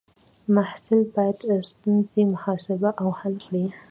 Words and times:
محصل 0.55 0.99
باید 1.15 1.37
ستونزې 1.71 2.21
محاسبه 2.33 2.89
او 3.01 3.09
حل 3.19 3.35
کړي. 3.45 3.65